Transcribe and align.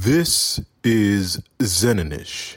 This 0.00 0.58
is 0.82 1.42
Zeninish. 1.60 2.56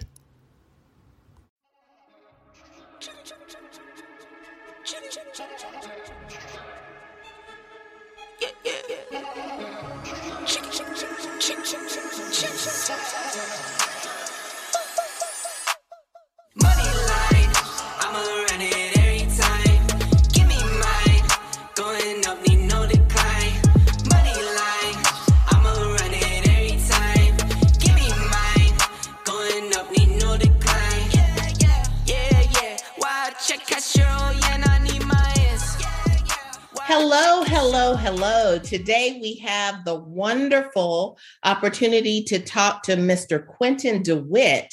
Hello, 36.87 37.41
hello, 37.41 37.95
hello. 37.95 38.59
Today 38.59 39.17
we 39.19 39.37
have 39.37 39.83
the 39.85 39.95
wonderful 39.95 41.17
opportunity 41.43 42.23
to 42.25 42.37
talk 42.37 42.83
to 42.83 42.95
Mr. 42.95 43.43
Quentin 43.43 44.03
DeWitt. 44.03 44.71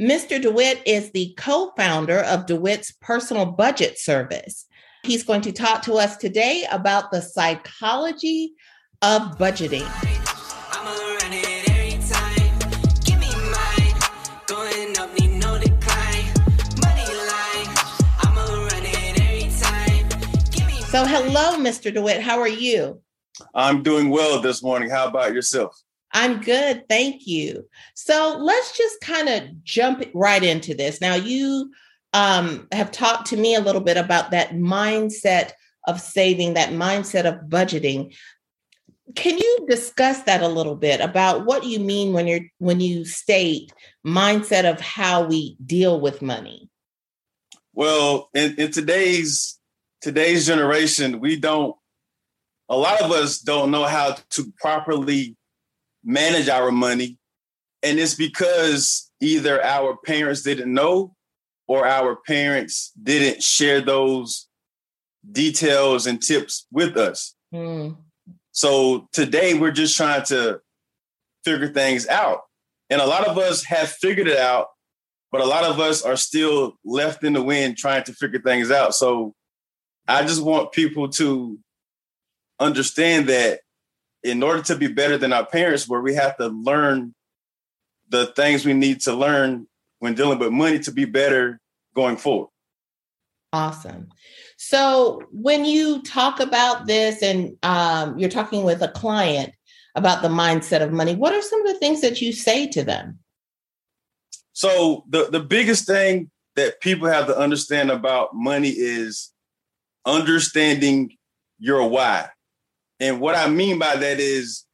Mr. 0.00 0.42
DeWitt 0.42 0.82
is 0.84 1.12
the 1.12 1.34
co 1.38 1.70
founder 1.76 2.18
of 2.18 2.46
DeWitt's 2.46 2.90
personal 3.00 3.46
budget 3.46 3.96
service. 3.96 4.66
He's 5.04 5.22
going 5.22 5.42
to 5.42 5.52
talk 5.52 5.82
to 5.82 5.94
us 5.94 6.16
today 6.16 6.66
about 6.68 7.12
the 7.12 7.22
psychology 7.22 8.54
of 9.00 9.38
budgeting. 9.38 10.15
So, 20.88 21.04
hello, 21.04 21.56
Mr. 21.56 21.92
DeWitt. 21.92 22.22
How 22.22 22.38
are 22.38 22.48
you? 22.48 23.02
I'm 23.54 23.82
doing 23.82 24.08
well 24.08 24.40
this 24.40 24.62
morning. 24.62 24.88
How 24.88 25.08
about 25.08 25.34
yourself? 25.34 25.76
I'm 26.12 26.40
good. 26.40 26.88
Thank 26.88 27.26
you. 27.26 27.68
So 27.94 28.38
let's 28.40 28.78
just 28.78 29.00
kind 29.00 29.28
of 29.28 29.64
jump 29.64 30.04
right 30.14 30.42
into 30.42 30.74
this. 30.74 31.00
Now, 31.00 31.16
you 31.16 31.72
um, 32.12 32.68
have 32.70 32.92
talked 32.92 33.26
to 33.26 33.36
me 33.36 33.56
a 33.56 33.60
little 33.60 33.80
bit 33.80 33.96
about 33.96 34.30
that 34.30 34.52
mindset 34.52 35.50
of 35.88 36.00
saving, 36.00 36.54
that 36.54 36.70
mindset 36.70 37.24
of 37.24 37.48
budgeting. 37.48 38.14
Can 39.16 39.36
you 39.36 39.66
discuss 39.68 40.22
that 40.22 40.40
a 40.40 40.48
little 40.48 40.76
bit 40.76 41.00
about 41.00 41.46
what 41.46 41.64
you 41.64 41.80
mean 41.80 42.12
when 42.12 42.28
you're 42.28 42.46
when 42.58 42.80
you 42.80 43.04
state 43.04 43.72
mindset 44.06 44.70
of 44.70 44.80
how 44.80 45.24
we 45.26 45.56
deal 45.66 46.00
with 46.00 46.22
money? 46.22 46.70
Well, 47.74 48.30
in, 48.34 48.54
in 48.54 48.70
today's 48.70 49.58
today's 50.00 50.46
generation, 50.46 51.20
we 51.20 51.36
don't 51.36 51.76
a 52.68 52.76
lot 52.76 53.00
of 53.00 53.12
us 53.12 53.38
don't 53.38 53.70
know 53.70 53.84
how 53.84 54.16
to 54.30 54.52
properly 54.58 55.36
manage 56.04 56.48
our 56.48 56.72
money. 56.72 57.18
And 57.82 57.98
it's 57.98 58.14
because 58.14 59.10
either 59.20 59.62
our 59.62 59.96
parents 59.96 60.42
didn't 60.42 60.72
know 60.72 61.14
or 61.68 61.86
our 61.86 62.16
parents 62.16 62.92
didn't 63.00 63.42
share 63.42 63.80
those 63.80 64.48
details 65.30 66.06
and 66.06 66.20
tips 66.20 66.66
with 66.72 66.96
us. 66.96 67.34
Hmm. 67.52 67.90
So 68.52 69.08
today 69.12 69.54
we're 69.54 69.70
just 69.70 69.96
trying 69.96 70.24
to 70.26 70.60
figure 71.44 71.68
things 71.68 72.08
out. 72.08 72.40
And 72.90 73.00
a 73.00 73.06
lot 73.06 73.26
of 73.26 73.38
us 73.38 73.64
have 73.64 73.90
figured 73.90 74.28
it 74.28 74.38
out, 74.38 74.68
but 75.30 75.40
a 75.40 75.46
lot 75.46 75.64
of 75.64 75.78
us 75.78 76.02
are 76.02 76.16
still 76.16 76.76
left 76.84 77.22
in 77.22 77.32
the 77.32 77.42
wind 77.42 77.76
trying 77.76 78.04
to 78.04 78.12
figure 78.12 78.40
things 78.40 78.70
out. 78.70 78.94
So 78.94 79.34
I 80.08 80.22
just 80.22 80.42
want 80.42 80.72
people 80.72 81.08
to 81.10 81.58
understand 82.58 83.28
that 83.28 83.60
in 84.22 84.42
order 84.42 84.62
to 84.62 84.76
be 84.76 84.88
better 84.88 85.18
than 85.18 85.32
our 85.32 85.46
parents, 85.46 85.88
where 85.88 86.00
we 86.00 86.14
have 86.14 86.36
to 86.38 86.48
learn 86.48 87.14
the 88.08 88.26
things 88.26 88.64
we 88.64 88.72
need 88.72 89.00
to 89.00 89.14
learn 89.14 89.66
when 89.98 90.14
dealing 90.14 90.38
with 90.38 90.52
money 90.52 90.78
to 90.80 90.92
be 90.92 91.04
better 91.04 91.60
going 91.94 92.16
forward. 92.16 92.48
Awesome. 93.52 94.08
So 94.56 95.22
when 95.30 95.64
you 95.64 96.02
talk 96.02 96.40
about 96.40 96.86
this 96.86 97.22
and 97.22 97.56
um, 97.62 98.18
you're 98.18 98.30
talking 98.30 98.64
with 98.64 98.82
a 98.82 98.88
client 98.88 99.52
about 99.94 100.22
the 100.22 100.28
mindset 100.28 100.82
of 100.82 100.92
money, 100.92 101.14
what 101.14 101.32
are 101.32 101.42
some 101.42 101.66
of 101.66 101.72
the 101.72 101.78
things 101.78 102.00
that 102.00 102.20
you 102.20 102.32
say 102.32 102.66
to 102.68 102.84
them? 102.84 103.18
So 104.52 105.04
the, 105.08 105.28
the 105.30 105.40
biggest 105.40 105.86
thing 105.86 106.30
that 106.54 106.80
people 106.80 107.08
have 107.08 107.26
to 107.26 107.38
understand 107.38 107.90
about 107.90 108.34
money 108.34 108.70
is 108.70 109.32
understanding 110.06 111.12
your 111.58 111.88
why. 111.88 112.28
And 113.00 113.20
what 113.20 113.34
I 113.34 113.48
mean 113.48 113.78
by 113.78 113.96
that 113.96 114.18
is 114.20 114.64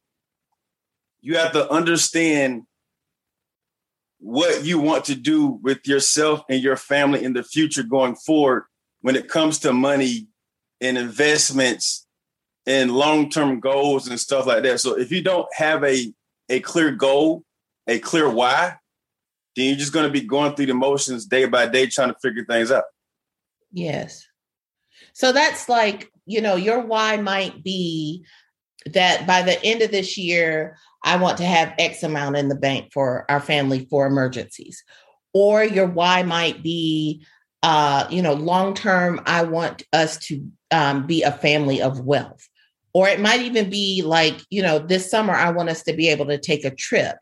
you 1.21 1.37
have 1.37 1.51
to 1.53 1.69
understand 1.69 2.63
what 4.19 4.63
you 4.63 4.79
want 4.79 5.05
to 5.05 5.15
do 5.15 5.59
with 5.61 5.85
yourself 5.85 6.43
and 6.49 6.61
your 6.61 6.77
family 6.77 7.23
in 7.23 7.33
the 7.33 7.43
future 7.43 7.83
going 7.83 8.15
forward 8.15 8.63
when 9.01 9.17
it 9.17 9.27
comes 9.27 9.59
to 9.59 9.73
money 9.73 10.27
and 10.79 10.97
investments 10.97 12.07
and 12.65 12.91
long-term 12.91 13.59
goals 13.59 14.07
and 14.07 14.17
stuff 14.17 14.45
like 14.45 14.63
that. 14.63 14.79
So 14.79 14.97
if 14.97 15.11
you 15.11 15.21
don't 15.21 15.47
have 15.53 15.83
a 15.83 16.13
a 16.49 16.59
clear 16.59 16.91
goal, 16.91 17.43
a 17.87 17.99
clear 17.99 18.29
why, 18.29 18.75
then 19.55 19.65
you're 19.65 19.77
just 19.77 19.93
going 19.93 20.05
to 20.05 20.11
be 20.11 20.25
going 20.25 20.55
through 20.55 20.67
the 20.67 20.73
motions 20.73 21.25
day 21.25 21.45
by 21.45 21.67
day 21.67 21.87
trying 21.87 22.09
to 22.09 22.19
figure 22.21 22.45
things 22.45 22.71
out. 22.71 22.83
Yes. 23.71 24.25
So 25.13 25.31
that's 25.31 25.69
like, 25.69 26.11
you 26.25 26.41
know, 26.41 26.55
your 26.55 26.81
why 26.81 27.17
might 27.17 27.63
be 27.63 28.25
that 28.87 29.25
by 29.25 29.41
the 29.43 29.63
end 29.63 29.81
of 29.81 29.91
this 29.91 30.17
year, 30.17 30.77
I 31.03 31.17
want 31.17 31.37
to 31.37 31.45
have 31.45 31.73
X 31.77 32.03
amount 32.03 32.37
in 32.37 32.49
the 32.49 32.55
bank 32.55 32.91
for 32.93 33.25
our 33.29 33.39
family 33.39 33.87
for 33.89 34.05
emergencies. 34.05 34.83
Or 35.33 35.63
your 35.63 35.87
why 35.87 36.23
might 36.23 36.61
be, 36.61 37.25
uh, 37.61 38.07
you 38.09 38.21
know, 38.21 38.33
long 38.33 38.73
term, 38.73 39.21
I 39.25 39.43
want 39.43 39.83
us 39.93 40.17
to 40.27 40.45
um, 40.71 41.07
be 41.07 41.23
a 41.23 41.31
family 41.31 41.81
of 41.81 42.01
wealth. 42.01 42.47
Or 42.93 43.07
it 43.07 43.19
might 43.19 43.41
even 43.41 43.69
be 43.69 44.03
like, 44.03 44.39
you 44.49 44.61
know, 44.61 44.79
this 44.79 45.09
summer, 45.09 45.33
I 45.33 45.49
want 45.49 45.69
us 45.69 45.83
to 45.83 45.93
be 45.93 46.09
able 46.09 46.27
to 46.27 46.37
take 46.37 46.63
a 46.65 46.75
trip. 46.75 47.17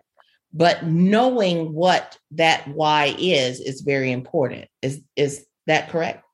But 0.54 0.86
knowing 0.86 1.74
what 1.74 2.18
that 2.32 2.68
why 2.68 3.16
is 3.18 3.62
is 3.62 3.82
very 3.82 4.12
important. 4.12 4.68
Is 4.82 5.02
is 5.16 5.46
that 5.68 5.90
correct? 5.90 6.26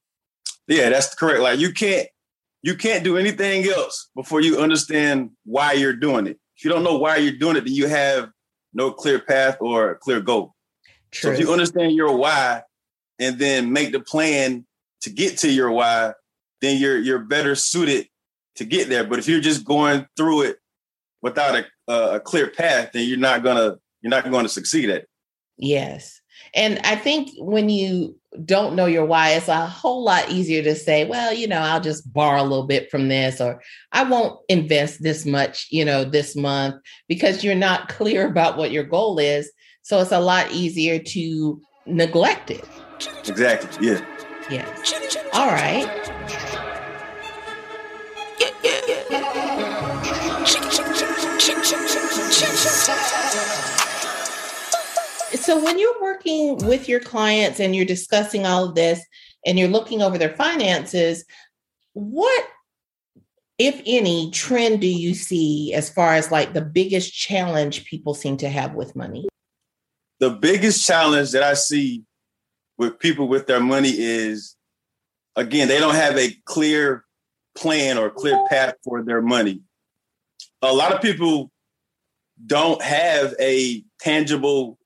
Yeah, 0.67 0.89
that's 0.89 1.13
correct. 1.15 1.41
Like 1.41 1.59
you 1.59 1.71
can't 1.71 2.07
you 2.61 2.75
can't 2.75 3.03
do 3.03 3.17
anything 3.17 3.65
else 3.65 4.09
before 4.15 4.41
you 4.41 4.59
understand 4.59 5.31
why 5.45 5.73
you're 5.73 5.95
doing 5.95 6.27
it. 6.27 6.39
If 6.57 6.65
you 6.65 6.71
don't 6.71 6.83
know 6.83 6.97
why 6.97 7.17
you're 7.17 7.37
doing 7.37 7.55
it, 7.55 7.65
then 7.65 7.73
you 7.73 7.87
have 7.87 8.29
no 8.73 8.91
clear 8.91 9.19
path 9.19 9.57
or 9.61 9.91
a 9.91 9.95
clear 9.95 10.19
goal. 10.19 10.53
So 11.13 11.31
if 11.31 11.39
you 11.39 11.51
understand 11.51 11.93
your 11.93 12.15
why 12.17 12.63
and 13.19 13.39
then 13.39 13.71
make 13.71 13.91
the 13.91 13.99
plan 13.99 14.65
to 15.01 15.09
get 15.09 15.37
to 15.39 15.51
your 15.51 15.71
why, 15.71 16.13
then 16.61 16.77
you're 16.79 16.97
you're 16.97 17.19
better 17.19 17.55
suited 17.55 18.07
to 18.55 18.65
get 18.65 18.89
there. 18.89 19.03
But 19.03 19.19
if 19.19 19.27
you're 19.27 19.39
just 19.39 19.63
going 19.63 20.07
through 20.17 20.41
it 20.41 20.57
without 21.21 21.55
a, 21.55 21.65
a, 21.91 22.15
a 22.15 22.19
clear 22.19 22.49
path, 22.49 22.91
then 22.93 23.07
you're 23.07 23.17
not 23.17 23.43
gonna 23.43 23.77
you're 24.01 24.09
not 24.09 24.29
going 24.29 24.45
to 24.45 24.49
succeed 24.49 24.89
at 24.89 24.97
it. 24.97 25.09
Yes. 25.57 26.21
And 26.53 26.79
I 26.83 26.95
think 26.95 27.29
when 27.37 27.69
you 27.69 28.15
don't 28.45 28.75
know 28.75 28.85
your 28.85 29.05
why, 29.05 29.31
it's 29.31 29.47
a 29.47 29.65
whole 29.65 30.03
lot 30.03 30.29
easier 30.29 30.63
to 30.63 30.75
say, 30.75 31.05
well, 31.05 31.33
you 31.33 31.47
know, 31.47 31.59
I'll 31.59 31.81
just 31.81 32.11
borrow 32.11 32.41
a 32.41 32.43
little 32.43 32.67
bit 32.67 32.91
from 32.91 33.07
this, 33.07 33.41
or 33.41 33.61
I 33.91 34.03
won't 34.03 34.39
invest 34.49 35.01
this 35.01 35.25
much, 35.25 35.67
you 35.71 35.85
know, 35.85 36.03
this 36.03 36.35
month 36.35 36.75
because 37.07 37.43
you're 37.43 37.55
not 37.55 37.89
clear 37.89 38.27
about 38.27 38.57
what 38.57 38.71
your 38.71 38.83
goal 38.83 39.19
is. 39.19 39.51
So 39.81 39.99
it's 40.01 40.11
a 40.11 40.19
lot 40.19 40.51
easier 40.51 40.99
to 40.99 41.61
neglect 41.85 42.51
it. 42.51 42.65
Exactly. 43.27 43.87
Yeah. 43.87 44.05
Yes. 44.49 45.17
All 45.33 45.47
right. 45.47 45.85
So 55.33 55.61
when 55.61 55.77
you're 55.77 56.01
working 56.01 56.57
with 56.57 56.87
your 56.87 56.99
clients 56.99 57.59
and 57.59 57.75
you're 57.75 57.85
discussing 57.85 58.45
all 58.45 58.65
of 58.65 58.75
this 58.75 59.03
and 59.45 59.59
you're 59.59 59.67
looking 59.67 60.01
over 60.01 60.17
their 60.17 60.35
finances, 60.35 61.25
what 61.93 62.45
if 63.57 63.81
any 63.85 64.31
trend 64.31 64.81
do 64.81 64.87
you 64.87 65.13
see 65.13 65.73
as 65.73 65.89
far 65.89 66.13
as 66.13 66.31
like 66.31 66.53
the 66.53 66.61
biggest 66.61 67.13
challenge 67.13 67.85
people 67.85 68.13
seem 68.13 68.37
to 68.37 68.49
have 68.49 68.73
with 68.73 68.95
money? 68.95 69.27
The 70.19 70.29
biggest 70.29 70.85
challenge 70.85 71.31
that 71.31 71.43
I 71.43 71.55
see 71.55 72.03
with 72.77 72.99
people 72.99 73.27
with 73.27 73.47
their 73.47 73.59
money 73.59 73.93
is 73.97 74.55
again, 75.35 75.67
they 75.67 75.79
don't 75.79 75.95
have 75.95 76.17
a 76.17 76.35
clear 76.45 77.03
plan 77.55 77.97
or 77.97 78.09
clear 78.09 78.37
path 78.49 78.75
for 78.83 79.03
their 79.03 79.21
money. 79.21 79.61
A 80.61 80.73
lot 80.73 80.93
of 80.93 81.01
people 81.01 81.51
don't 82.45 82.81
have 82.81 83.33
a 83.39 83.83
tangible 83.99 84.76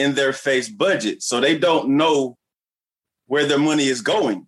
in 0.00 0.14
their 0.14 0.32
face 0.32 0.68
budget. 0.68 1.22
So 1.22 1.40
they 1.40 1.58
don't 1.58 1.90
know 1.90 2.36
where 3.26 3.46
their 3.46 3.58
money 3.58 3.86
is 3.86 4.00
going. 4.00 4.46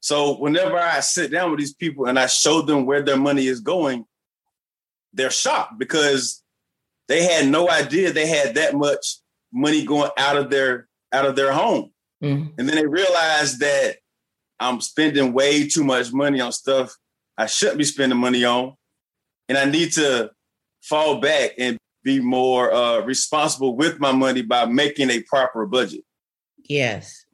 So 0.00 0.36
whenever 0.36 0.78
I 0.78 1.00
sit 1.00 1.30
down 1.30 1.50
with 1.50 1.60
these 1.60 1.74
people 1.74 2.06
and 2.06 2.18
I 2.18 2.26
show 2.26 2.62
them 2.62 2.86
where 2.86 3.02
their 3.02 3.16
money 3.16 3.46
is 3.46 3.60
going, 3.60 4.04
they're 5.12 5.30
shocked 5.30 5.78
because 5.78 6.42
they 7.08 7.24
had 7.24 7.48
no 7.48 7.70
idea 7.70 8.12
they 8.12 8.26
had 8.26 8.54
that 8.54 8.74
much 8.74 9.18
money 9.52 9.84
going 9.84 10.10
out 10.16 10.36
of 10.36 10.50
their 10.50 10.88
out 11.12 11.26
of 11.26 11.36
their 11.36 11.52
home. 11.52 11.92
Mhm. 12.22 12.54
And 12.56 12.68
then 12.68 12.76
they 12.76 12.86
realize 12.86 13.58
that 13.58 13.98
I'm 14.58 14.80
spending 14.80 15.32
way 15.34 15.68
too 15.68 15.84
much 15.84 16.12
money 16.12 16.40
on 16.40 16.52
stuff 16.52 16.96
I 17.36 17.46
shouldn't 17.46 17.78
be 17.78 17.84
spending 17.84 18.18
money 18.18 18.44
on. 18.44 18.74
And 19.48 19.58
I 19.58 19.64
need 19.64 19.92
to 19.94 20.30
fall 20.82 21.20
back 21.20 21.52
and 21.58 21.78
be 22.04 22.20
more 22.20 22.72
uh, 22.72 23.00
responsible 23.00 23.76
with 23.76 24.00
my 24.00 24.12
money 24.12 24.42
by 24.42 24.66
making 24.66 25.10
a 25.10 25.22
proper 25.22 25.66
budget. 25.66 26.04
Yes. 26.68 27.24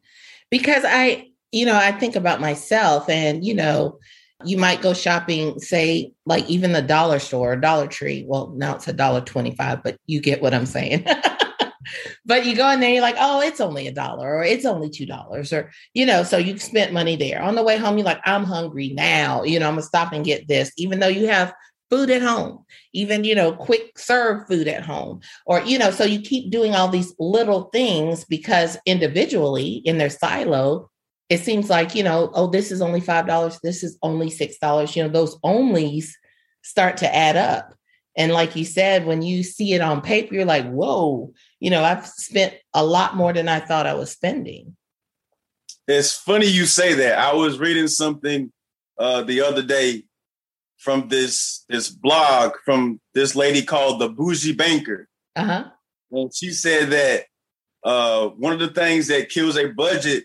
Because 0.51 0.85
I, 0.87 1.29
you 1.53 1.67
know, 1.67 1.77
I 1.77 1.93
think 1.93 2.17
about 2.17 2.41
myself 2.41 3.09
and, 3.09 3.45
you 3.45 3.55
know, 3.55 3.99
you 4.45 4.57
might 4.57 4.83
go 4.83 4.95
shopping, 4.95 5.59
say, 5.59 6.13
like 6.25 6.49
even 6.49 6.73
the 6.73 6.83
dollar 6.83 7.19
store, 7.19 7.57
Dollar 7.57 7.89
Tree. 7.89 8.25
Well, 8.27 8.55
now 8.57 8.77
it's 8.77 8.87
a 8.87 8.93
dollar 8.93 9.21
twenty-five, 9.21 9.83
but 9.83 9.97
you 10.07 10.21
get 10.21 10.41
what 10.41 10.55
I'm 10.55 10.67
saying. 10.67 11.05
but 12.25 12.47
you 12.47 12.55
go 12.55 12.71
in 12.71 12.81
there, 12.81 12.91
you're 12.91 13.03
like, 13.03 13.17
oh, 13.19 13.41
it's 13.41 13.61
only 13.61 13.89
a 13.89 13.93
dollar 13.93 14.37
or 14.37 14.45
it's 14.45 14.65
only 14.65 14.91
two 14.91 15.07
dollars, 15.07 15.53
or 15.53 15.73
you 15.93 16.07
know, 16.07 16.23
so 16.23 16.37
you've 16.37 16.63
spent 16.63 16.93
money 16.93 17.17
there. 17.17 17.43
On 17.43 17.57
the 17.57 17.65
way 17.65 17.79
home, 17.79 17.99
you're 17.99 18.05
like, 18.05 18.21
I'm 18.25 18.45
hungry 18.45 18.91
now. 18.91 19.43
You 19.43 19.59
know, 19.59 19.67
I'm 19.67 19.75
gonna 19.75 19.83
stop 19.83 20.13
and 20.13 20.25
get 20.25 20.47
this, 20.47 20.71
even 20.77 21.01
though 21.01 21.09
you 21.09 21.27
have 21.27 21.53
food 21.91 22.11
at 22.11 22.23
home, 22.23 22.65
even, 22.93 23.25
you 23.25 23.35
know, 23.35 23.53
quick 23.53 23.99
serve 23.99 24.47
food 24.47 24.69
at 24.69 24.85
home. 24.85 25.21
Or, 25.47 25.61
you 25.63 25.79
know, 25.79 25.91
so 25.91 26.05
you 26.05 26.21
keep 26.21 26.51
doing 26.51 26.75
all 26.75 26.89
these 26.89 27.15
little 27.19 27.65
things 27.65 28.25
because 28.25 28.79
individually 28.87 29.83
in 29.85 29.99
their 29.99 30.11
silo, 30.11 30.91
it 31.29 31.41
seems 31.41 31.69
like, 31.69 31.95
you 31.95 32.03
know, 32.03 32.31
oh, 32.35 32.47
this 32.47 32.71
is 32.71 32.81
only 32.81 33.01
$5, 33.01 33.61
this 33.63 33.83
is 33.83 33.99
only 34.03 34.31
$6. 34.31 34.97
You 34.97 35.03
know, 35.03 35.09
those 35.09 35.39
onlys 35.41 36.11
start 36.63 36.97
to 36.99 37.15
add 37.15 37.37
up. 37.37 37.75
And 38.17 38.33
like 38.33 38.57
you 38.57 38.65
said, 38.65 39.07
when 39.07 39.23
you 39.23 39.43
see 39.43 39.75
it 39.75 39.81
on 39.81 40.01
paper, 40.01 40.35
you're 40.35 40.45
like, 40.45 40.69
whoa, 40.69 41.33
you 41.61 41.71
know, 41.71 41.85
I've 41.85 42.07
spent 42.07 42.55
a 42.75 42.85
lot 42.85 43.15
more 43.17 43.33
than 43.33 43.49
I 43.49 43.61
thought 43.61 43.87
I 43.87 43.95
was 43.95 44.11
spending. 44.11 44.77
It's 45.87 46.15
funny 46.15 46.47
you 46.47 46.67
say 46.67 46.95
that. 46.95 47.19
I 47.19 47.35
was 47.35 47.59
reading 47.59 47.89
something 47.89 48.53
uh, 48.99 49.23
the 49.23 49.43
other 49.43 49.63
day 49.63 50.03
from 50.79 51.09
this 51.09 51.65
this 51.69 51.91
blog 51.91 52.53
from 52.65 53.01
this 53.15 53.35
lady 53.35 53.63
called 53.63 54.01
the 54.01 54.09
Bougie 54.09 54.55
Banker. 54.55 55.09
Uh-huh. 55.37 55.65
And 56.11 56.35
she 56.35 56.51
said 56.51 56.91
that 56.91 57.25
uh, 57.85 58.29
one 58.29 58.53
of 58.53 58.59
the 58.59 58.69
things 58.69 59.09
that 59.09 59.29
kills 59.29 59.57
a 59.57 59.69
budget 59.69 60.25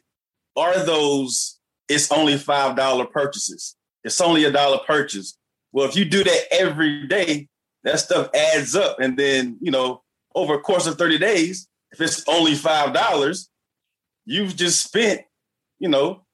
are 0.56 0.84
those 0.86 1.60
it's 1.90 2.12
only 2.12 2.38
five 2.38 2.76
dollar 2.76 3.06
purchases. 3.06 3.76
It's 4.04 4.22
only 4.22 4.46
a 4.46 4.52
dollar 4.52 4.80
purchase. 4.86 5.38
Well, 5.72 5.88
if 5.88 5.96
you 5.96 6.06
do 6.06 6.24
that 6.24 6.42
every 6.52 7.08
day, 7.08 7.48
that 7.84 8.00
stuff 8.00 8.30
adds 8.34 8.76
up, 8.76 9.00
and 9.00 9.18
then 9.18 9.58
you 9.60 9.72
know 9.72 10.04
over 10.36 10.54
a 10.56 10.60
course 10.60 10.88
of 10.88 10.98
thirty 10.98 11.18
days, 11.18 11.68
if 11.92 12.00
it's 12.00 12.24
only 12.28 12.56
five 12.56 12.94
dollars, 12.94 13.50
you've 14.26 14.56
just 14.56 14.84
spent 14.84 15.22
you 15.80 15.90
know 15.90 16.26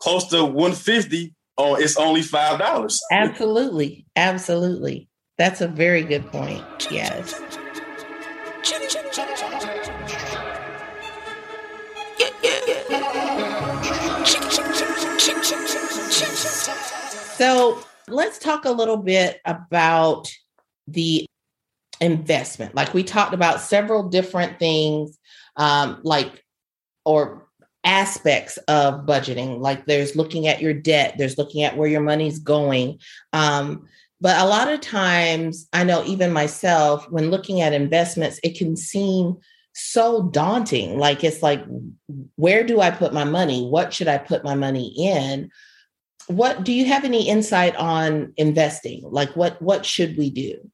close 0.00 0.28
to 0.28 0.44
one 0.44 0.72
fifty 0.72 1.34
on 1.56 1.82
it's 1.82 1.96
only 1.96 2.22
five 2.22 2.58
dollars. 2.58 3.00
Absolutely. 3.10 4.06
Absolutely. 4.16 5.08
That's 5.38 5.60
a 5.60 5.68
very 5.68 6.02
good 6.02 6.26
point. 6.30 6.64
Yes. 6.90 7.40
So 17.36 17.84
let's 18.08 18.38
talk 18.38 18.64
a 18.64 18.70
little 18.70 18.96
bit 18.96 19.40
about 19.44 20.28
the 20.86 21.26
investment. 22.00 22.74
Like 22.74 22.94
we 22.94 23.02
talked 23.02 23.34
about 23.34 23.60
several 23.60 24.08
different 24.08 24.58
things, 24.58 25.18
um, 25.56 26.00
like 26.04 26.44
or 27.04 27.48
aspects 27.84 28.56
of 28.68 29.06
budgeting. 29.06 29.60
Like 29.60 29.86
there's 29.86 30.16
looking 30.16 30.46
at 30.46 30.60
your 30.60 30.74
debt, 30.74 31.14
there's 31.18 31.38
looking 31.38 31.62
at 31.62 31.76
where 31.76 31.88
your 31.88 32.00
money's 32.00 32.38
going. 32.38 32.98
Um, 33.32 33.86
but 34.20 34.40
a 34.40 34.46
lot 34.46 34.72
of 34.72 34.80
times, 34.80 35.68
I 35.72 35.84
know 35.84 36.02
even 36.04 36.32
myself, 36.32 37.10
when 37.10 37.30
looking 37.30 37.60
at 37.60 37.72
investments, 37.72 38.40
it 38.42 38.56
can 38.56 38.76
seem 38.76 39.36
so 39.74 40.22
daunting. 40.22 40.98
Like 40.98 41.22
it's 41.24 41.42
like, 41.42 41.62
where 42.36 42.64
do 42.64 42.80
I 42.80 42.90
put 42.90 43.12
my 43.12 43.24
money? 43.24 43.66
What 43.66 43.92
should 43.92 44.08
I 44.08 44.18
put 44.18 44.44
my 44.44 44.54
money 44.54 44.94
in? 44.96 45.50
What 46.28 46.64
do 46.64 46.72
you 46.72 46.86
have 46.86 47.04
any 47.04 47.28
insight 47.28 47.76
on 47.76 48.32
investing? 48.36 49.02
Like 49.04 49.36
what 49.36 49.60
what 49.60 49.84
should 49.84 50.16
we 50.16 50.30
do? 50.30 50.70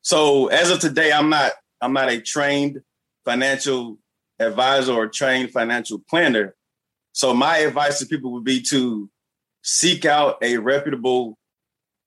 So 0.00 0.48
as 0.48 0.70
of 0.70 0.80
today, 0.80 1.12
I'm 1.12 1.30
not 1.30 1.52
I'm 1.80 1.92
not 1.92 2.10
a 2.10 2.20
trained 2.20 2.80
financial 3.24 3.98
advisor 4.46 4.92
or 4.92 5.08
trained 5.08 5.50
financial 5.50 6.02
planner. 6.08 6.54
So 7.12 7.34
my 7.34 7.58
advice 7.58 7.98
to 7.98 8.06
people 8.06 8.32
would 8.32 8.44
be 8.44 8.62
to 8.70 9.10
seek 9.62 10.04
out 10.04 10.38
a 10.42 10.58
reputable 10.58 11.38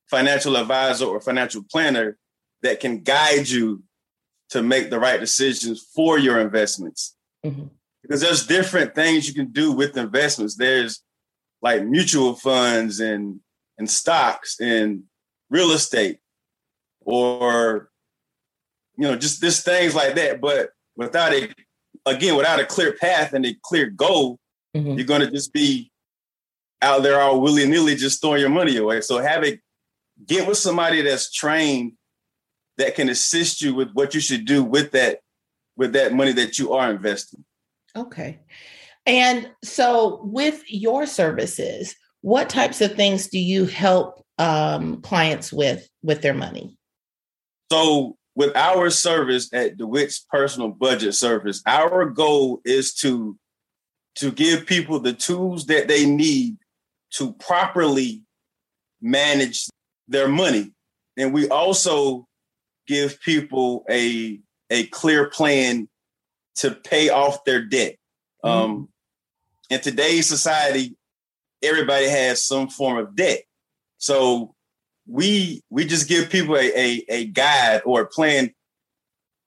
financial 0.10 0.58
advisor 0.58 1.06
or 1.06 1.20
financial 1.20 1.64
planner 1.72 2.18
that 2.62 2.80
can 2.80 3.02
guide 3.02 3.48
you 3.48 3.84
to 4.50 4.62
make 4.62 4.90
the 4.90 5.00
right 5.00 5.20
decisions 5.20 5.82
for 5.96 6.18
your 6.20 6.40
investments. 6.40 7.16
Mhm. 7.44 7.70
Because 8.02 8.22
there's 8.22 8.46
different 8.46 8.94
things 8.94 9.28
you 9.28 9.34
can 9.34 9.52
do 9.52 9.72
with 9.72 9.98
investments. 9.98 10.56
There's 10.56 11.04
like 11.62 11.84
mutual 11.84 12.36
funds 12.36 13.00
and 13.00 13.40
and 13.78 13.90
stocks 13.90 14.60
and 14.60 15.04
real 15.50 15.72
estate 15.72 16.20
or 17.02 17.90
you 18.98 19.04
know 19.08 19.16
just 19.16 19.42
just 19.42 19.66
things 19.66 19.94
like 19.94 20.16
that 20.16 20.40
but 20.40 20.70
without 20.96 21.34
a 21.34 21.54
again 22.06 22.36
without 22.36 22.60
a 22.60 22.66
clear 22.66 22.94
path 22.94 23.34
and 23.34 23.46
a 23.46 23.56
clear 23.64 23.90
goal 23.90 24.40
Mhm. 24.76 24.98
you're 24.98 25.08
going 25.08 25.22
to 25.22 25.32
just 25.32 25.54
be 25.54 25.92
out 26.82 27.02
there 27.04 27.20
all 27.22 27.40
willy-nilly 27.42 27.96
just 27.96 28.22
throwing 28.22 28.42
your 28.42 28.50
money 28.50 28.78
away 28.78 29.02
so 29.02 29.20
have 29.20 29.44
a 29.44 29.60
get 30.26 30.48
with 30.48 30.58
somebody 30.58 31.02
that's 31.02 31.32
trained 31.32 31.94
that 32.78 32.96
can 32.96 33.10
assist 33.10 33.62
you 33.62 33.74
with 33.74 33.90
what 33.94 34.14
you 34.14 34.20
should 34.20 34.46
do 34.46 34.64
with 34.64 34.92
that 34.92 35.20
with 35.78 35.94
that 35.94 36.14
money 36.14 36.32
that 36.34 36.60
you 36.60 36.74
are 36.74 36.92
investing 36.92 37.44
Okay. 37.98 38.40
And 39.06 39.50
so, 39.64 40.20
with 40.24 40.64
your 40.68 41.06
services, 41.06 41.96
what 42.22 42.50
types 42.50 42.82
of 42.82 42.96
things 42.96 43.28
do 43.28 43.40
you 43.40 43.66
help 43.66 44.26
um, 44.38 45.02
clients 45.02 45.54
with 45.54 45.88
with 46.04 46.22
their 46.22 46.34
money? 46.34 46.78
So 47.72 48.18
with 48.36 48.56
our 48.56 48.90
service 48.90 49.50
at 49.54 49.78
DeWitt's 49.78 50.26
Personal 50.30 50.70
Budget 50.70 51.16
Service, 51.16 51.62
our 51.66 52.06
goal 52.06 52.62
is 52.66 52.94
to 52.96 53.38
to 54.16 54.32
give 54.32 54.66
people 54.66 55.00
the 55.00 55.14
tools 55.14 55.66
that 55.66 55.88
they 55.88 56.06
need 56.06 56.58
to 57.12 57.34
properly 57.34 58.24
manage 59.02 59.68
their 60.08 60.28
money. 60.28 60.72
And 61.18 61.34
we 61.34 61.50
also 61.50 62.28
give 62.88 63.20
people 63.22 63.86
a 63.90 64.40
a 64.70 64.88
clear 64.88 65.30
plan 65.30 65.88
to 66.56 66.72
pay 66.72 67.10
off 67.10 67.44
their 67.44 67.64
debt. 67.64 67.96
Um, 68.44 68.90
in 69.70 69.82
today's 69.82 70.28
society, 70.28 70.96
everybody 71.62 72.08
has 72.08 72.46
some 72.46 72.70
form 72.70 72.98
of 72.98 73.16
debt. 73.16 73.42
So 73.98 74.55
we 75.08 75.64
we 75.70 75.86
just 75.86 76.08
give 76.08 76.30
people 76.30 76.56
a, 76.56 76.72
a, 76.76 77.06
a 77.10 77.26
guide 77.26 77.82
or 77.86 78.02
a 78.02 78.08
plan 78.08 78.52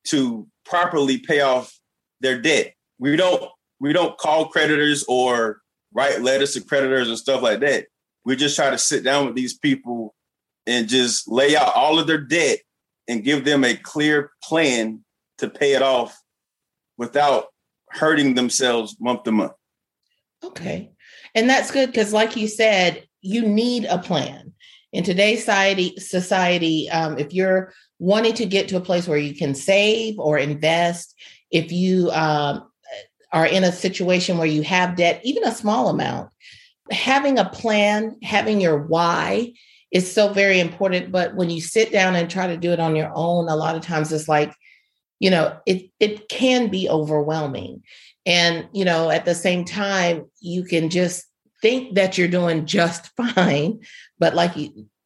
to 0.08 0.46
properly 0.64 1.18
pay 1.18 1.40
off 1.40 1.76
their 2.20 2.40
debt. 2.40 2.74
We 2.98 3.16
don't 3.16 3.42
we 3.80 3.92
don't 3.92 4.18
call 4.18 4.48
creditors 4.48 5.04
or 5.08 5.60
write 5.92 6.22
letters 6.22 6.54
to 6.54 6.60
creditors 6.60 7.08
and 7.08 7.18
stuff 7.18 7.42
like 7.42 7.60
that. 7.60 7.86
We 8.24 8.36
just 8.36 8.56
try 8.56 8.70
to 8.70 8.78
sit 8.78 9.04
down 9.04 9.26
with 9.26 9.34
these 9.34 9.56
people 9.56 10.14
and 10.66 10.88
just 10.88 11.28
lay 11.28 11.56
out 11.56 11.74
all 11.74 11.98
of 11.98 12.06
their 12.06 12.20
debt 12.20 12.58
and 13.08 13.24
give 13.24 13.44
them 13.44 13.64
a 13.64 13.74
clear 13.74 14.30
plan 14.44 15.04
to 15.38 15.48
pay 15.48 15.72
it 15.72 15.82
off 15.82 16.20
without 16.98 17.46
hurting 17.90 18.34
themselves 18.34 18.96
month 19.00 19.22
to 19.22 19.32
month. 19.32 19.52
Okay. 20.44 20.90
And 21.34 21.48
that's 21.48 21.70
good 21.70 21.86
because, 21.86 22.12
like 22.12 22.36
you 22.36 22.48
said, 22.48 23.06
you 23.22 23.42
need 23.42 23.84
a 23.86 23.98
plan. 23.98 24.47
In 24.92 25.04
today's 25.04 25.40
society, 25.40 25.94
society, 25.98 26.88
um, 26.90 27.18
if 27.18 27.32
you're 27.32 27.72
wanting 27.98 28.34
to 28.34 28.46
get 28.46 28.68
to 28.68 28.76
a 28.76 28.80
place 28.80 29.06
where 29.06 29.18
you 29.18 29.34
can 29.34 29.54
save 29.54 30.18
or 30.18 30.38
invest, 30.38 31.14
if 31.50 31.72
you 31.72 32.10
um, 32.12 32.70
are 33.32 33.46
in 33.46 33.64
a 33.64 33.72
situation 33.72 34.38
where 34.38 34.46
you 34.46 34.62
have 34.62 34.96
debt, 34.96 35.20
even 35.24 35.44
a 35.44 35.54
small 35.54 35.88
amount, 35.88 36.30
having 36.90 37.38
a 37.38 37.48
plan, 37.48 38.16
having 38.22 38.60
your 38.60 38.78
why 38.78 39.52
is 39.90 40.10
so 40.10 40.32
very 40.32 40.60
important. 40.60 41.12
But 41.12 41.34
when 41.34 41.50
you 41.50 41.60
sit 41.60 41.92
down 41.92 42.16
and 42.16 42.30
try 42.30 42.46
to 42.46 42.56
do 42.56 42.72
it 42.72 42.80
on 42.80 42.96
your 42.96 43.10
own, 43.14 43.48
a 43.48 43.56
lot 43.56 43.76
of 43.76 43.82
times 43.82 44.12
it's 44.12 44.28
like, 44.28 44.54
you 45.18 45.30
know, 45.30 45.58
it 45.66 45.90
it 45.98 46.28
can 46.28 46.68
be 46.68 46.88
overwhelming. 46.88 47.82
And, 48.24 48.68
you 48.72 48.84
know, 48.84 49.10
at 49.10 49.24
the 49.24 49.34
same 49.34 49.64
time, 49.64 50.26
you 50.40 50.64
can 50.64 50.90
just 50.90 51.24
think 51.62 51.94
that 51.94 52.16
you're 52.16 52.28
doing 52.28 52.66
just 52.66 53.06
fine. 53.16 53.80
But 54.18 54.34
like 54.34 54.54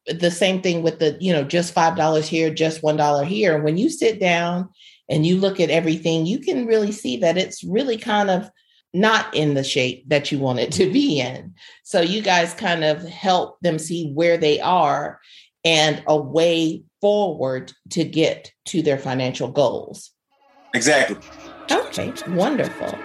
the 0.07 0.31
same 0.31 0.61
thing 0.61 0.83
with 0.83 0.99
the, 0.99 1.17
you 1.19 1.31
know, 1.31 1.43
just 1.43 1.73
$5 1.73 2.23
here, 2.23 2.53
just 2.53 2.81
$1 2.81 3.25
here. 3.25 3.61
When 3.61 3.77
you 3.77 3.89
sit 3.89 4.19
down 4.19 4.69
and 5.09 5.25
you 5.25 5.37
look 5.37 5.59
at 5.59 5.69
everything, 5.69 6.25
you 6.25 6.39
can 6.39 6.65
really 6.65 6.91
see 6.91 7.17
that 7.17 7.37
it's 7.37 7.63
really 7.63 7.97
kind 7.97 8.29
of 8.29 8.49
not 8.93 9.33
in 9.33 9.53
the 9.53 9.63
shape 9.63 10.07
that 10.09 10.31
you 10.31 10.39
want 10.39 10.59
it 10.59 10.71
to 10.73 10.91
be 10.91 11.19
in. 11.19 11.53
So 11.83 12.01
you 12.01 12.21
guys 12.21 12.53
kind 12.53 12.83
of 12.83 13.01
help 13.03 13.59
them 13.61 13.79
see 13.79 14.11
where 14.11 14.37
they 14.37 14.59
are 14.59 15.19
and 15.63 16.03
a 16.07 16.17
way 16.17 16.83
forward 17.01 17.71
to 17.91 18.03
get 18.03 18.51
to 18.65 18.81
their 18.81 18.97
financial 18.97 19.49
goals. 19.49 20.11
Exactly. 20.73 21.17
Okay, 21.71 22.13
wonderful. 22.29 22.97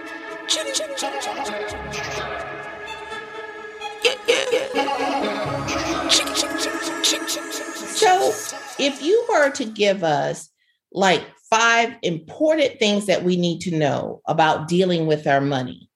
So, 7.99 8.33
if 8.79 9.01
you 9.01 9.25
were 9.29 9.49
to 9.51 9.65
give 9.65 10.03
us 10.03 10.49
like 10.91 11.23
five 11.49 11.95
important 12.01 12.79
things 12.79 13.07
that 13.07 13.23
we 13.23 13.35
need 13.35 13.61
to 13.61 13.75
know 13.75 14.21
about 14.25 14.67
dealing 14.67 15.05
with 15.07 15.27
our 15.27 15.41
money, 15.41 15.89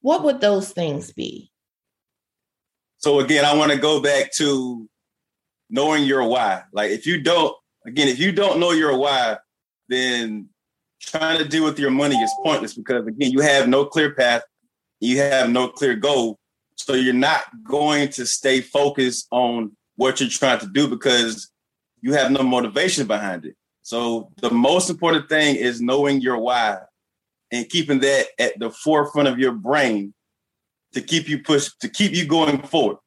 what 0.00 0.22
would 0.24 0.40
those 0.40 0.70
things 0.70 1.12
be? 1.12 1.50
So 2.98 3.20
again, 3.20 3.44
I 3.44 3.54
want 3.54 3.72
to 3.72 3.78
go 3.78 4.00
back 4.00 4.32
to 4.34 4.88
knowing 5.70 6.04
your 6.04 6.24
why. 6.24 6.62
Like 6.72 6.90
if 6.90 7.06
you 7.06 7.20
don't, 7.20 7.54
again, 7.86 8.08
if 8.08 8.18
you 8.18 8.32
don't 8.32 8.58
know 8.58 8.72
your 8.72 8.96
why, 8.96 9.38
then 9.88 10.48
trying 11.00 11.38
to 11.38 11.44
deal 11.44 11.64
with 11.64 11.78
your 11.78 11.90
money 11.90 12.16
is 12.16 12.32
pointless 12.42 12.74
because 12.74 13.06
again, 13.06 13.30
you 13.30 13.40
have 13.40 13.68
no 13.68 13.84
clear 13.84 14.14
path, 14.14 14.42
you 15.00 15.18
have 15.18 15.50
no 15.50 15.68
clear 15.68 15.94
goal. 15.94 16.38
So 16.74 16.94
you're 16.94 17.14
not 17.14 17.42
going 17.64 18.08
to 18.10 18.26
stay 18.26 18.60
focused 18.60 19.26
on 19.30 19.76
what 19.98 20.20
you're 20.20 20.28
trying 20.28 20.60
to 20.60 20.68
do 20.68 20.86
because 20.86 21.50
you 22.00 22.12
have 22.12 22.30
no 22.30 22.44
motivation 22.44 23.06
behind 23.08 23.44
it. 23.44 23.56
So 23.82 24.30
the 24.40 24.50
most 24.50 24.88
important 24.90 25.28
thing 25.28 25.56
is 25.56 25.80
knowing 25.80 26.20
your 26.20 26.38
why 26.38 26.78
and 27.50 27.68
keeping 27.68 27.98
that 28.00 28.26
at 28.38 28.56
the 28.60 28.70
forefront 28.70 29.26
of 29.26 29.40
your 29.40 29.50
brain 29.52 30.14
to 30.92 31.00
keep 31.00 31.28
you 31.28 31.42
push 31.42 31.70
to 31.80 31.88
keep 31.88 32.12
you 32.12 32.26
going 32.26 32.62
forward. 32.62 32.98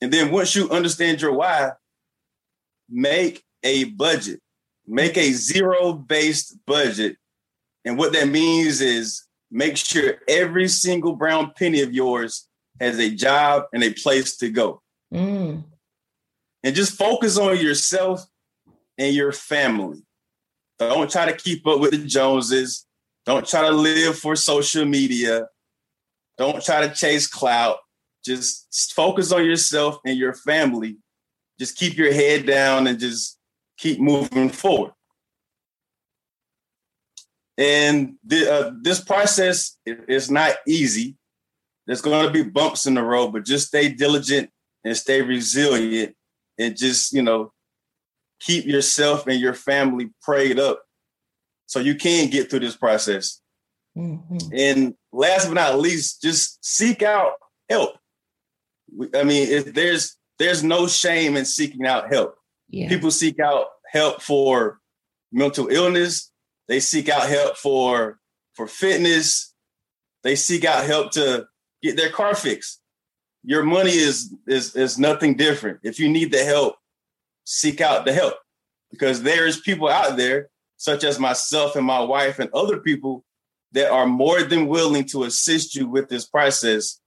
And 0.00 0.10
then 0.10 0.32
once 0.32 0.56
you 0.56 0.70
understand 0.70 1.20
your 1.20 1.34
why, 1.34 1.72
make 2.88 3.44
a 3.62 3.84
budget. 3.84 4.40
Make 4.86 5.18
a 5.18 5.32
zero-based 5.32 6.56
budget. 6.66 7.18
And 7.84 7.98
what 7.98 8.14
that 8.14 8.28
means 8.28 8.80
is 8.80 9.24
make 9.50 9.76
sure 9.76 10.14
every 10.26 10.68
single 10.68 11.16
brown 11.16 11.52
penny 11.54 11.82
of 11.82 11.92
yours 11.92 12.48
has 12.80 12.98
a 12.98 13.10
job 13.10 13.64
and 13.74 13.84
a 13.84 13.92
place 13.92 14.38
to 14.38 14.48
go. 14.48 14.80
Mm. 15.12 15.64
And 16.62 16.74
just 16.74 16.98
focus 16.98 17.38
on 17.38 17.58
yourself 17.58 18.24
and 18.98 19.14
your 19.14 19.32
family. 19.32 20.02
Don't 20.78 21.10
try 21.10 21.26
to 21.26 21.36
keep 21.36 21.66
up 21.66 21.80
with 21.80 21.92
the 21.92 21.98
Joneses. 21.98 22.86
Don't 23.26 23.46
try 23.46 23.62
to 23.62 23.70
live 23.70 24.18
for 24.18 24.36
social 24.36 24.84
media. 24.84 25.48
Don't 26.36 26.62
try 26.64 26.86
to 26.86 26.94
chase 26.94 27.26
clout. 27.26 27.78
Just 28.24 28.92
focus 28.94 29.32
on 29.32 29.44
yourself 29.44 29.98
and 30.04 30.18
your 30.18 30.34
family. 30.34 30.98
Just 31.58 31.76
keep 31.76 31.96
your 31.96 32.12
head 32.12 32.46
down 32.46 32.86
and 32.86 32.98
just 32.98 33.38
keep 33.76 34.00
moving 34.00 34.50
forward. 34.50 34.92
And 37.56 38.14
the, 38.24 38.52
uh, 38.52 38.70
this 38.82 39.00
process 39.00 39.76
is 39.84 40.30
not 40.30 40.54
easy. 40.66 41.16
There's 41.86 42.00
going 42.00 42.26
to 42.26 42.32
be 42.32 42.48
bumps 42.48 42.86
in 42.86 42.94
the 42.94 43.02
road, 43.02 43.32
but 43.32 43.44
just 43.44 43.68
stay 43.68 43.88
diligent 43.88 44.50
and 44.88 44.96
stay 44.96 45.22
resilient 45.22 46.16
and 46.58 46.76
just, 46.76 47.12
you 47.12 47.22
know, 47.22 47.52
keep 48.40 48.64
yourself 48.64 49.26
and 49.26 49.40
your 49.40 49.54
family 49.54 50.10
prayed 50.22 50.58
up 50.58 50.82
so 51.66 51.78
you 51.78 51.94
can 51.94 52.30
get 52.30 52.48
through 52.48 52.60
this 52.60 52.76
process. 52.76 53.40
Mhm. 53.96 54.50
And 54.52 54.94
last 55.12 55.46
but 55.46 55.54
not 55.54 55.78
least, 55.78 56.22
just 56.22 56.64
seek 56.64 57.02
out 57.02 57.34
help. 57.68 57.96
I 59.14 59.24
mean, 59.24 59.48
if 59.48 59.74
there's 59.74 60.16
there's 60.38 60.62
no 60.62 60.86
shame 60.86 61.36
in 61.36 61.44
seeking 61.44 61.84
out 61.84 62.12
help. 62.12 62.36
Yeah. 62.68 62.88
People 62.88 63.10
seek 63.10 63.40
out 63.40 63.66
help 63.90 64.22
for 64.22 64.80
mental 65.32 65.68
illness. 65.68 66.30
They 66.68 66.80
seek 66.80 67.08
out 67.08 67.28
help 67.28 67.56
for 67.56 68.20
for 68.54 68.66
fitness. 68.66 69.52
They 70.22 70.36
seek 70.36 70.64
out 70.64 70.84
help 70.84 71.12
to 71.12 71.46
get 71.82 71.96
their 71.96 72.10
car 72.10 72.34
fixed. 72.34 72.80
Your 73.48 73.62
money 73.62 73.92
is 73.92 74.34
is 74.46 74.76
is 74.76 74.98
nothing 74.98 75.34
different. 75.34 75.80
If 75.82 75.98
you 75.98 76.10
need 76.10 76.30
the 76.30 76.44
help, 76.44 76.76
seek 77.44 77.80
out 77.80 78.04
the 78.04 78.12
help 78.12 78.34
because 78.90 79.22
there's 79.22 79.62
people 79.62 79.88
out 79.88 80.18
there, 80.18 80.50
such 80.76 81.02
as 81.02 81.18
myself 81.18 81.74
and 81.74 81.86
my 81.86 82.00
wife 82.00 82.40
and 82.40 82.50
other 82.52 82.78
people, 82.80 83.24
that 83.72 83.90
are 83.90 84.04
more 84.04 84.42
than 84.42 84.66
willing 84.66 85.06
to 85.06 85.24
assist 85.24 85.74
you 85.74 85.88
with 85.88 86.10
this 86.10 86.26
process. 86.26 87.00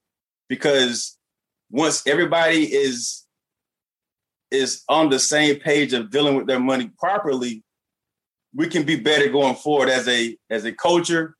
Because 0.50 1.16
once 1.70 2.02
everybody 2.08 2.64
is 2.64 3.24
is 4.50 4.82
on 4.90 5.10
the 5.10 5.20
same 5.20 5.60
page 5.60 5.94
of 5.94 6.10
dealing 6.10 6.34
with 6.38 6.48
their 6.48 6.60
money 6.60 6.90
properly, 6.98 7.64
we 8.56 8.66
can 8.66 8.82
be 8.82 8.96
better 8.96 9.30
going 9.30 9.54
forward 9.54 9.90
as 9.90 10.08
a 10.08 10.36
as 10.50 10.66
a 10.66 10.74
culture 10.74 11.36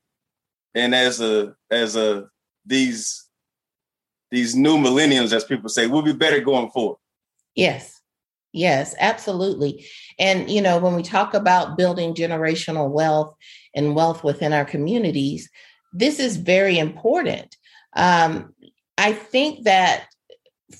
and 0.76 0.94
as 0.94 1.20
a 1.20 1.56
as 1.72 1.96
a 1.96 2.28
these 2.64 3.28
these 4.32 4.56
new 4.56 4.78
millenniums, 4.78 5.32
as 5.34 5.44
people 5.44 5.68
say, 5.68 5.86
we'll 5.86 6.02
be 6.02 6.14
better 6.14 6.40
going 6.40 6.70
forward. 6.70 6.96
Yes. 7.54 8.00
Yes, 8.54 8.94
absolutely. 8.98 9.86
And, 10.18 10.50
you 10.50 10.62
know, 10.62 10.78
when 10.78 10.94
we 10.94 11.02
talk 11.02 11.34
about 11.34 11.76
building 11.76 12.14
generational 12.14 12.90
wealth 12.90 13.34
and 13.74 13.94
wealth 13.94 14.24
within 14.24 14.54
our 14.54 14.64
communities, 14.64 15.50
this 15.92 16.18
is 16.18 16.38
very 16.38 16.78
important. 16.78 17.56
Um, 17.94 18.54
I 18.96 19.12
think 19.12 19.64
that 19.64 20.06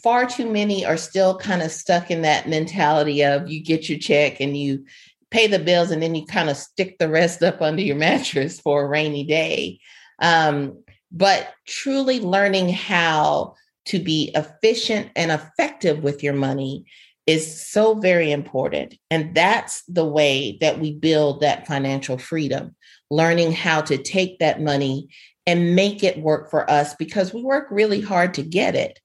far 0.03 0.27
too 0.27 0.51
many 0.51 0.87
are 0.87 0.97
still 0.97 1.37
kind 1.37 1.61
of 1.61 1.71
stuck 1.71 2.11
in 2.11 2.23
that 2.23 2.49
mentality 2.49 3.23
of 3.23 3.51
you 3.51 3.63
get 3.63 3.89
your 3.89 3.99
check 3.99 4.41
and 4.41 4.57
you 4.57 4.85
pay 5.31 5.47
the 5.47 5.59
bills 5.59 5.91
and 5.91 6.03
then 6.03 6.15
you 6.15 6.25
kind 6.25 6.49
of 6.49 6.57
stick 6.57 6.99
the 6.99 7.09
rest 7.09 7.43
up 7.43 7.61
under 7.61 7.83
your 7.83 7.97
mattress 8.09 8.61
for 8.61 8.83
a 8.83 8.89
rainy 8.89 9.25
day. 9.25 9.79
Um, 10.21 10.83
but 11.13 11.53
truly 11.67 12.21
learning 12.21 12.71
how 12.71 13.55
to 13.87 13.99
be 13.99 14.31
efficient 14.35 15.11
and 15.15 15.31
effective 15.31 16.03
with 16.03 16.23
your 16.23 16.33
money 16.33 16.87
is 17.27 17.65
so 17.67 17.95
very 17.95 18.33
important. 18.33 18.95
And 19.11 19.35
that's 19.35 19.83
the 19.85 20.05
way 20.05 20.59
that 20.61 20.81
we 20.81 20.93
build 20.93 21.41
that 21.41 21.67
financial 21.67 22.19
freedom, 22.19 22.75
learning 23.11 23.53
how 23.53 23.83
to 23.83 23.99
take 23.99 24.39
that 24.39 24.61
money 24.61 25.09
and 25.47 25.77
make 25.77 26.03
it 26.03 26.19
work 26.19 26.51
for 26.51 26.69
us 26.71 26.95
because 26.95 27.33
we 27.35 27.43
work 27.43 27.69
really 27.71 28.01
hard 28.01 28.35
to 28.35 28.43
get 28.43 28.75
it. 28.75 28.99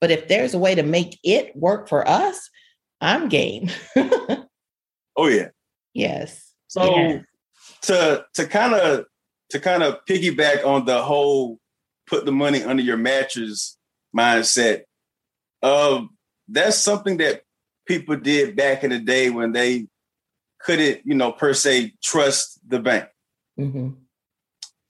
But 0.00 0.10
if 0.10 0.28
there's 0.28 0.54
a 0.54 0.58
way 0.58 0.74
to 0.74 0.82
make 0.82 1.18
it 1.22 1.54
work 1.54 1.88
for 1.88 2.06
us, 2.08 2.48
I'm 3.00 3.28
game. 3.28 3.70
Oh 5.16 5.26
yeah. 5.26 5.48
yes. 5.92 6.54
So 6.68 6.96
Yeah. 6.96 7.18
to 7.82 8.24
to 8.34 8.46
kind 8.46 8.72
of 8.74 9.04
to 9.50 9.60
kind 9.60 9.82
of 9.82 10.04
piggyback 10.06 10.64
on 10.64 10.84
the 10.84 11.02
whole 11.02 11.58
put 12.06 12.24
the 12.24 12.32
money 12.32 12.62
under 12.62 12.82
your 12.82 12.96
mattress 12.96 13.76
mindset, 14.16 14.82
um, 15.62 16.10
that's 16.48 16.76
something 16.76 17.18
that 17.18 17.42
people 17.86 18.16
did 18.16 18.56
back 18.56 18.82
in 18.84 18.90
the 18.90 18.98
day 18.98 19.30
when 19.30 19.52
they 19.52 19.86
couldn't, 20.60 21.00
you 21.04 21.14
know, 21.14 21.32
per 21.32 21.54
se 21.54 21.94
trust 22.02 22.60
the 22.66 22.78
bank. 22.78 23.08
Mhm. 23.58 23.96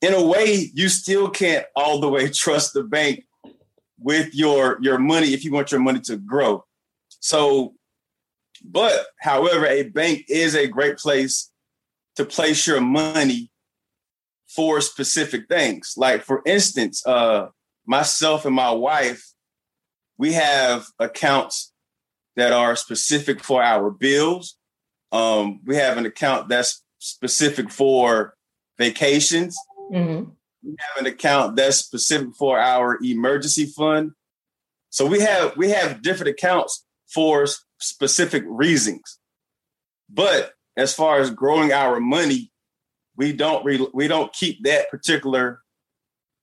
In 0.00 0.14
a 0.14 0.24
way, 0.24 0.70
you 0.74 0.88
still 0.88 1.28
can't 1.28 1.66
all 1.76 2.00
the 2.00 2.08
way 2.08 2.28
trust 2.30 2.72
the 2.72 2.82
bank 2.82 3.24
with 3.98 4.34
your 4.34 4.78
your 4.80 4.98
money 4.98 5.34
if 5.34 5.44
you 5.44 5.52
want 5.52 5.70
your 5.70 5.80
money 5.80 6.00
to 6.00 6.16
grow. 6.16 6.64
So, 7.20 7.74
but 8.64 9.06
however, 9.18 9.66
a 9.66 9.84
bank 9.84 10.24
is 10.28 10.54
a 10.54 10.66
great 10.66 10.96
place 10.96 11.50
to 12.16 12.24
place 12.24 12.66
your 12.66 12.80
money 12.80 13.50
for 14.54 14.80
specific 14.80 15.48
things. 15.48 15.94
Like 15.96 16.22
for 16.22 16.42
instance, 16.44 17.06
uh, 17.06 17.48
myself 17.86 18.44
and 18.44 18.54
my 18.54 18.70
wife, 18.70 19.24
we 20.18 20.32
have 20.34 20.86
accounts 20.98 21.72
that 22.36 22.52
are 22.52 22.76
specific 22.76 23.42
for 23.42 23.62
our 23.62 23.90
bills. 23.90 24.56
Um, 25.12 25.60
we 25.64 25.76
have 25.76 25.98
an 25.98 26.06
account 26.06 26.48
that's 26.48 26.82
specific 26.98 27.70
for 27.70 28.34
vacations. 28.78 29.56
Mhm. 29.92 30.32
We 30.62 30.76
have 30.78 31.04
an 31.04 31.06
account 31.06 31.56
that's 31.56 31.78
specific 31.78 32.34
for 32.38 32.58
our 32.58 32.98
emergency 33.02 33.66
fund. 33.66 34.12
So 34.90 35.06
we 35.06 35.20
have 35.20 35.56
we 35.56 35.70
have 35.70 36.02
different 36.02 36.30
accounts 36.30 36.84
for 37.08 37.46
specific 37.78 38.44
reasons. 38.46 39.18
But 40.08 40.54
as 40.76 40.92
far 40.94 41.20
as 41.20 41.30
growing 41.30 41.72
our 41.72 42.00
money, 42.00 42.49
we 43.20 43.34
don't 43.34 43.62
re- 43.66 43.86
we 43.92 44.08
don't 44.08 44.32
keep 44.32 44.64
that 44.64 44.90
particular 44.90 45.60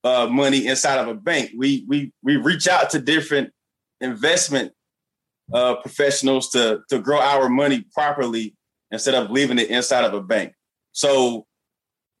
uh, 0.04 0.28
money 0.30 0.68
inside 0.68 1.00
of 1.00 1.08
a 1.08 1.14
bank. 1.14 1.50
We 1.56 1.84
we 1.88 2.12
we 2.22 2.36
reach 2.36 2.68
out 2.68 2.90
to 2.90 3.00
different 3.00 3.50
investment 4.00 4.72
uh, 5.52 5.74
professionals 5.74 6.50
to 6.50 6.82
to 6.88 7.00
grow 7.00 7.18
our 7.18 7.48
money 7.48 7.84
properly 7.92 8.54
instead 8.92 9.16
of 9.16 9.28
leaving 9.28 9.58
it 9.58 9.70
inside 9.70 10.04
of 10.04 10.14
a 10.14 10.22
bank. 10.22 10.52
So 10.92 11.46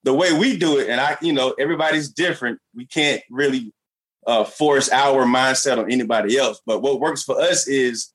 the 0.02 0.12
way 0.12 0.36
we 0.36 0.56
do 0.56 0.78
it, 0.78 0.88
and 0.88 1.00
I, 1.00 1.16
you 1.22 1.32
know, 1.32 1.54
everybody's 1.56 2.08
different. 2.08 2.58
We 2.74 2.84
can't 2.84 3.22
really 3.30 3.72
uh, 4.26 4.42
force 4.42 4.90
our 4.90 5.24
mindset 5.24 5.78
on 5.78 5.92
anybody 5.92 6.36
else. 6.36 6.60
But 6.66 6.82
what 6.82 6.98
works 6.98 7.22
for 7.22 7.40
us 7.40 7.68
is 7.68 8.12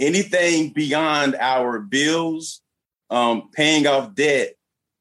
anything 0.00 0.70
beyond 0.70 1.36
our 1.36 1.78
bills, 1.78 2.62
um, 3.10 3.48
paying 3.54 3.86
off 3.86 4.16
debt, 4.16 4.54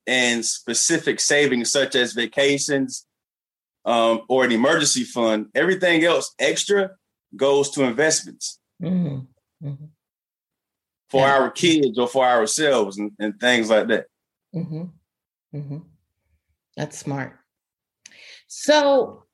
and 0.08 0.46
specific 0.46 1.20
savings 1.20 1.72
such 1.72 1.96
as 1.96 2.14
vacations 2.14 3.06
um, 3.86 4.22
or 4.28 4.44
an 4.46 4.52
emergency 4.52 5.04
fund. 5.04 5.48
Everything 5.56 6.04
else 6.04 6.34
extra 6.40 6.92
goes 7.36 7.70
to 7.72 7.84
investments 7.84 8.60
Mhm. 8.82 9.28
Mhm. 9.64 9.90
for 11.10 11.22
Yeah. 11.28 11.36
our 11.36 11.52
kids 11.52 11.98
or 11.98 12.08
for 12.08 12.26
ourselves 12.26 12.98
and, 12.98 13.12
and 13.20 13.40
things 13.40 13.70
like 13.70 13.88
that. 13.88 14.08
hmm 14.54 14.84
hmm 15.52 15.78
That's 16.78 16.98
smart. 16.98 17.38
So, 18.48 19.26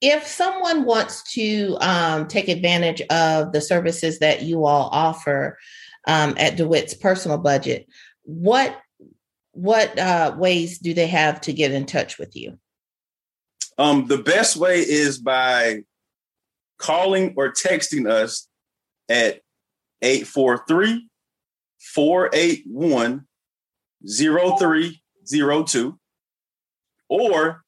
if 0.00 0.26
someone 0.26 0.84
wants 0.84 1.22
to 1.32 1.78
um, 1.80 2.28
take 2.28 2.48
advantage 2.48 3.00
of 3.10 3.52
the 3.52 3.60
services 3.60 4.18
that 4.18 4.42
you 4.42 4.66
all 4.66 4.88
offer 4.92 5.58
um, 6.06 6.34
at 6.36 6.56
DeWitt's 6.56 6.94
personal 6.94 7.38
budget, 7.38 7.86
what 8.24 8.76
what 9.54 9.98
uh, 9.98 10.34
ways 10.36 10.78
do 10.78 10.94
they 10.94 11.06
have 11.06 11.40
to 11.42 11.52
get 11.52 11.72
in 11.72 11.86
touch 11.86 12.18
with 12.18 12.36
you? 12.36 12.58
Um, 13.78 14.06
the 14.06 14.18
best 14.18 14.56
way 14.56 14.80
is 14.80 15.18
by 15.18 15.82
calling 16.78 17.34
or 17.36 17.52
texting 17.52 18.10
us 18.10 18.48
at 19.08 19.40
843 20.02 21.08
481 21.94 23.26
0302. 24.06 25.98
Or 27.08 27.62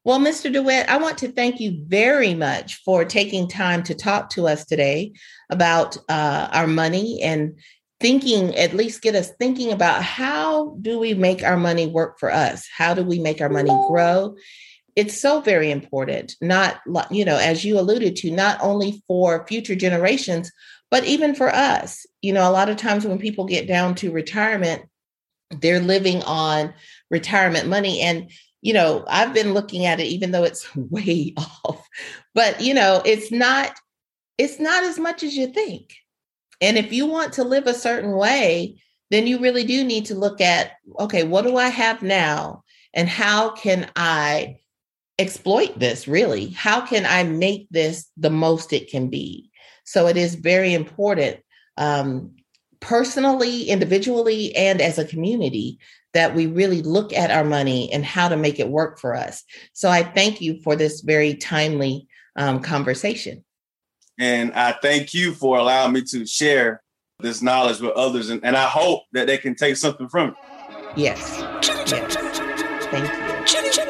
Well, 0.02 0.18
Mr. 0.18 0.50
DeWitt, 0.50 0.88
I 0.88 0.96
want 0.96 1.18
to 1.18 1.30
thank 1.30 1.60
you 1.60 1.84
very 1.86 2.34
much 2.34 2.76
for 2.84 3.04
taking 3.04 3.46
time 3.46 3.82
to 3.82 3.94
talk 3.94 4.30
to 4.30 4.48
us 4.48 4.64
today 4.64 5.12
about 5.50 5.98
uh, 6.08 6.48
our 6.52 6.66
money 6.66 7.20
and 7.22 7.58
thinking, 8.00 8.56
at 8.56 8.72
least 8.72 9.02
get 9.02 9.14
us 9.14 9.30
thinking 9.38 9.72
about 9.72 10.02
how 10.02 10.76
do 10.80 10.98
we 10.98 11.12
make 11.12 11.42
our 11.42 11.58
money 11.58 11.86
work 11.86 12.18
for 12.18 12.32
us? 12.32 12.66
How 12.74 12.94
do 12.94 13.04
we 13.04 13.18
make 13.18 13.42
our 13.42 13.50
money 13.50 13.70
grow? 13.88 14.36
It's 14.96 15.20
so 15.20 15.42
very 15.42 15.70
important, 15.70 16.34
not, 16.40 16.80
you 17.10 17.26
know, 17.26 17.36
as 17.36 17.62
you 17.62 17.78
alluded 17.78 18.16
to, 18.16 18.30
not 18.30 18.58
only 18.62 19.02
for 19.06 19.46
future 19.46 19.74
generations, 19.74 20.50
but 20.90 21.04
even 21.04 21.34
for 21.34 21.54
us. 21.54 22.06
You 22.22 22.32
know, 22.32 22.48
a 22.48 22.52
lot 22.52 22.70
of 22.70 22.78
times 22.78 23.04
when 23.04 23.18
people 23.18 23.44
get 23.44 23.68
down 23.68 23.94
to 23.96 24.10
retirement, 24.10 24.82
they're 25.50 25.80
living 25.80 26.22
on 26.22 26.72
retirement 27.10 27.68
money. 27.68 28.00
And 28.00 28.30
you 28.62 28.72
know, 28.72 29.04
I've 29.08 29.32
been 29.32 29.54
looking 29.54 29.86
at 29.86 30.00
it, 30.00 30.06
even 30.06 30.32
though 30.32 30.44
it's 30.44 30.74
way 30.76 31.34
off, 31.64 31.86
but 32.34 32.60
you 32.60 32.74
know, 32.74 33.02
it's 33.04 33.30
not, 33.30 33.72
it's 34.38 34.58
not 34.58 34.84
as 34.84 34.98
much 34.98 35.22
as 35.22 35.36
you 35.36 35.48
think. 35.48 35.94
And 36.60 36.76
if 36.76 36.92
you 36.92 37.06
want 37.06 37.32
to 37.34 37.44
live 37.44 37.66
a 37.66 37.74
certain 37.74 38.12
way, 38.12 38.82
then 39.10 39.26
you 39.26 39.40
really 39.40 39.64
do 39.64 39.82
need 39.82 40.06
to 40.06 40.14
look 40.14 40.40
at, 40.40 40.72
okay, 40.98 41.24
what 41.24 41.42
do 41.42 41.56
I 41.56 41.68
have 41.68 42.02
now? 42.02 42.62
And 42.94 43.08
how 43.08 43.50
can 43.50 43.90
I 43.96 44.58
exploit 45.18 45.78
this 45.78 46.06
really? 46.06 46.50
How 46.50 46.80
can 46.80 47.06
I 47.06 47.24
make 47.24 47.66
this 47.70 48.08
the 48.16 48.30
most 48.30 48.72
it 48.72 48.90
can 48.90 49.08
be? 49.08 49.50
So 49.84 50.06
it 50.06 50.16
is 50.16 50.34
very 50.36 50.72
important, 50.74 51.38
um, 51.76 52.36
personally, 52.80 53.64
individually, 53.64 54.54
and 54.56 54.80
as 54.80 54.98
a 54.98 55.04
community 55.04 55.78
that 56.12 56.34
we 56.34 56.46
really 56.46 56.82
look 56.82 57.12
at 57.12 57.30
our 57.30 57.44
money 57.44 57.92
and 57.92 58.04
how 58.04 58.28
to 58.28 58.36
make 58.36 58.58
it 58.58 58.68
work 58.68 58.98
for 58.98 59.14
us. 59.14 59.44
So 59.72 59.88
I 59.88 60.02
thank 60.02 60.40
you 60.40 60.60
for 60.62 60.74
this 60.74 61.02
very 61.02 61.34
timely 61.34 62.08
um, 62.36 62.60
conversation. 62.60 63.44
And 64.18 64.52
I 64.52 64.72
thank 64.72 65.14
you 65.14 65.32
for 65.32 65.58
allowing 65.58 65.92
me 65.92 66.02
to 66.10 66.26
share 66.26 66.82
this 67.20 67.42
knowledge 67.42 67.80
with 67.80 67.92
others. 67.92 68.30
And, 68.30 68.44
and 68.44 68.56
I 68.56 68.66
hope 68.66 69.04
that 69.12 69.26
they 69.26 69.38
can 69.38 69.54
take 69.54 69.76
something 69.76 70.08
from 70.08 70.30
it. 70.30 70.34
Yes. 70.96 71.38
yes. 71.88 72.16
Thank 72.90 73.76
you. 73.76 73.89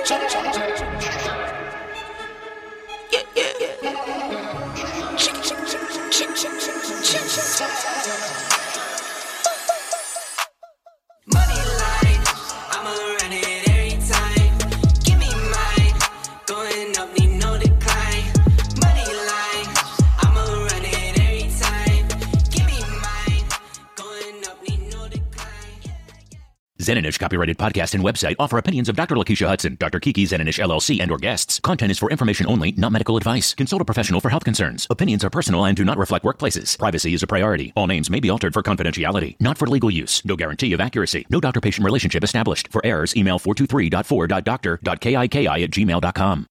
Zeninish 26.90 27.20
copyrighted 27.20 27.56
podcast 27.56 27.94
and 27.94 28.02
website 28.02 28.34
offer 28.40 28.58
opinions 28.58 28.88
of 28.88 28.96
Dr. 28.96 29.14
Lakeisha 29.14 29.46
Hudson, 29.46 29.76
Dr. 29.78 30.00
Kiki 30.00 30.26
Zeninish 30.26 30.58
LLC, 30.58 31.00
and 31.00 31.12
or 31.12 31.18
guests. 31.18 31.60
Content 31.60 31.92
is 31.92 32.00
for 32.00 32.10
information 32.10 32.48
only, 32.48 32.72
not 32.72 32.90
medical 32.90 33.16
advice. 33.16 33.54
Consult 33.54 33.80
a 33.80 33.84
professional 33.84 34.20
for 34.20 34.28
health 34.28 34.42
concerns. 34.42 34.88
Opinions 34.90 35.22
are 35.22 35.30
personal 35.30 35.66
and 35.66 35.76
do 35.76 35.84
not 35.84 35.98
reflect 35.98 36.24
workplaces. 36.24 36.76
Privacy 36.76 37.14
is 37.14 37.22
a 37.22 37.28
priority. 37.28 37.72
All 37.76 37.86
names 37.86 38.10
may 38.10 38.18
be 38.18 38.28
altered 38.28 38.52
for 38.52 38.64
confidentiality. 38.64 39.36
Not 39.38 39.56
for 39.56 39.68
legal 39.68 39.88
use. 39.88 40.24
No 40.24 40.34
guarantee 40.34 40.72
of 40.72 40.80
accuracy. 40.80 41.24
No 41.30 41.40
doctor-patient 41.40 41.84
relationship 41.84 42.24
established. 42.24 42.66
For 42.72 42.84
errors, 42.84 43.16
email 43.16 43.38
423.4.doctor.kiki 43.38 45.62
at 45.62 45.70
gmail.com. 45.70 46.49